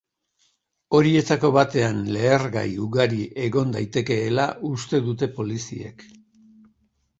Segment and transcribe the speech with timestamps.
[0.99, 6.05] Horietako batean lehergai ugari egon daitekeela uste dute poliziek.